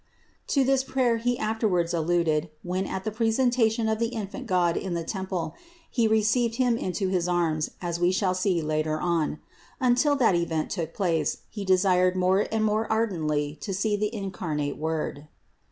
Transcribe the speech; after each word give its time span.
To 0.47 0.63
this 0.63 0.83
prayer 0.83 1.17
he 1.17 1.37
afterwards 1.37 1.93
alluded 1.93 2.49
when, 2.63 2.87
at 2.87 3.03
the 3.03 3.11
presen 3.11 3.53
tation 3.53 3.87
of 3.87 4.01
infant 4.01 4.47
God 4.47 4.75
in 4.75 4.95
the 4.95 5.03
temple, 5.03 5.53
He 5.91 6.07
received 6.07 6.55
Him 6.55 6.75
into 6.75 7.09
his 7.09 7.27
arms, 7.27 7.69
as 7.83 7.99
we 7.99 8.11
shall 8.11 8.33
see 8.33 8.63
later 8.63 8.99
on. 8.99 9.37
Until 9.79 10.15
that 10.15 10.33
event 10.33 10.71
took 10.71 10.95
place 10.95 11.43
he 11.51 11.63
desired 11.63 12.15
more 12.15 12.47
and 12.51 12.65
more 12.65 12.91
ardently 12.91 13.55
to 13.61 13.75
see 13.75 13.95
the 13.95 14.11
incarnate 14.11 14.77
Word. 14.79 15.27